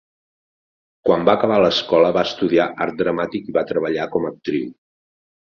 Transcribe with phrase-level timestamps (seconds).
[1.09, 4.67] Quan va acabar l'escola, va estudiar Art Dramàtic i va treballar com a actriu.